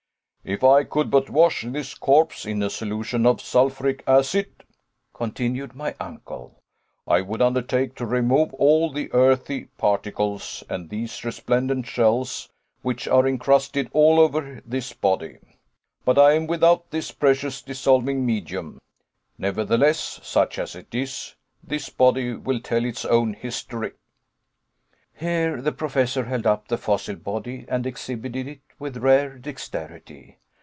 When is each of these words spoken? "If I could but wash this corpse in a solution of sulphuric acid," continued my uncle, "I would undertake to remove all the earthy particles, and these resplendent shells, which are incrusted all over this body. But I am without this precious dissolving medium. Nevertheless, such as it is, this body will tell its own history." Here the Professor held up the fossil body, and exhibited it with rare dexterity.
"If 0.43 0.63
I 0.63 0.85
could 0.85 1.11
but 1.11 1.29
wash 1.29 1.61
this 1.67 1.93
corpse 1.93 2.47
in 2.47 2.63
a 2.63 2.69
solution 2.71 3.27
of 3.27 3.39
sulphuric 3.39 4.03
acid," 4.07 4.63
continued 5.13 5.75
my 5.75 5.93
uncle, 5.99 6.63
"I 7.07 7.21
would 7.21 7.43
undertake 7.43 7.93
to 7.97 8.07
remove 8.07 8.51
all 8.55 8.91
the 8.91 9.13
earthy 9.13 9.65
particles, 9.77 10.63
and 10.67 10.89
these 10.89 11.23
resplendent 11.23 11.85
shells, 11.85 12.49
which 12.81 13.07
are 13.07 13.27
incrusted 13.27 13.87
all 13.93 14.19
over 14.19 14.63
this 14.65 14.93
body. 14.93 15.37
But 16.05 16.17
I 16.17 16.33
am 16.33 16.47
without 16.47 16.89
this 16.89 17.11
precious 17.11 17.61
dissolving 17.61 18.25
medium. 18.25 18.81
Nevertheless, 19.37 20.21
such 20.23 20.57
as 20.57 20.75
it 20.75 20.93
is, 20.95 21.35
this 21.63 21.89
body 21.89 22.33
will 22.33 22.59
tell 22.61 22.83
its 22.83 23.05
own 23.05 23.35
history." 23.35 23.91
Here 25.13 25.61
the 25.61 25.71
Professor 25.71 26.25
held 26.25 26.47
up 26.47 26.67
the 26.67 26.79
fossil 26.79 27.15
body, 27.15 27.65
and 27.67 27.85
exhibited 27.85 28.47
it 28.47 28.61
with 28.79 28.97
rare 28.97 29.37
dexterity. 29.37 30.39